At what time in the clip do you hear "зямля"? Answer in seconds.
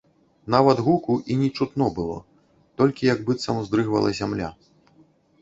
4.23-4.49